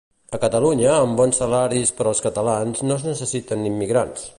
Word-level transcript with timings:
A 0.35 0.37
Catalunya 0.43 0.93
amb 1.01 1.19
bons 1.21 1.39
salaris 1.43 1.93
per 1.99 2.07
als 2.13 2.25
catalans 2.29 2.85
no 2.89 3.01
es 3.01 3.09
necessiten 3.13 3.69
immigrants 3.75 4.27